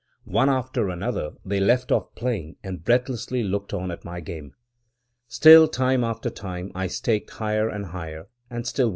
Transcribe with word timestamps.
One 0.25 0.49
after 0.49 0.89
another 0.89 1.33
they 1.45 1.59
left 1.59 1.91
off 1.91 2.15
playing, 2.15 2.55
and 2.63 2.83
breathlessly 2.83 3.43
looked 3.43 3.71
on 3.71 3.91
at 3.91 4.03
my 4.03 4.19
game. 4.19 4.55
Still, 5.27 5.67
time 5.67 6.03
after 6.03 6.31
time, 6.31 6.71
I 6.73 6.87
staked 6.87 7.29
higher 7.29 7.69
and 7.69 7.85
higher, 7.85 8.27
and 8.49 8.65
still 8.65 8.87
won. 8.87 8.89